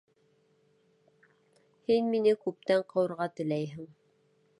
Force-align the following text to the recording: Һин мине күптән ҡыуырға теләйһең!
Һин 1.91 2.09
мине 2.13 2.33
күптән 2.45 2.87
ҡыуырға 2.95 3.29
теләйһең! 3.41 3.87